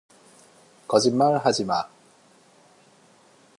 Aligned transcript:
거짓말하지 0.87 1.63
마. 1.65 1.87